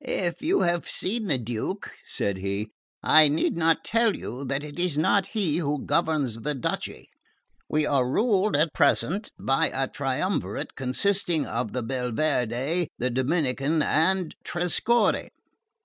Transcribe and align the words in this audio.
"If 0.00 0.42
you 0.42 0.62
have 0.62 0.88
seen 0.88 1.28
the 1.28 1.38
Duke," 1.38 1.92
said 2.04 2.38
he, 2.38 2.72
"I 3.00 3.28
need 3.28 3.56
not 3.56 3.84
tell 3.84 4.16
you 4.16 4.44
that 4.44 4.64
it 4.64 4.76
is 4.76 4.98
not 4.98 5.28
he 5.28 5.58
who 5.58 5.86
governs 5.86 6.40
the 6.40 6.56
duchy. 6.56 7.08
We 7.68 7.86
are 7.86 8.10
ruled 8.10 8.56
at 8.56 8.74
present 8.74 9.30
by 9.38 9.68
a 9.72 9.86
triumvirate 9.86 10.74
consisting 10.74 11.46
of 11.46 11.70
the 11.74 11.84
Belverde, 11.84 12.88
the 12.98 13.10
Dominican 13.10 13.80
and 13.80 14.34
Trescorre. 14.42 15.30